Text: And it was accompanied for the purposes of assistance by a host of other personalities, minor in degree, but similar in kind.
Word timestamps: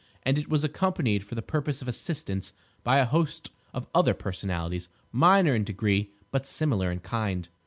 And 0.23 0.39
it 0.39 0.49
was 0.49 0.63
accompanied 0.63 1.23
for 1.23 1.35
the 1.35 1.43
purposes 1.43 1.83
of 1.83 1.87
assistance 1.87 2.53
by 2.83 2.97
a 2.97 3.05
host 3.05 3.51
of 3.71 3.85
other 3.93 4.15
personalities, 4.15 4.89
minor 5.11 5.53
in 5.53 5.63
degree, 5.63 6.09
but 6.31 6.47
similar 6.47 6.89
in 6.91 7.01
kind. 7.01 7.47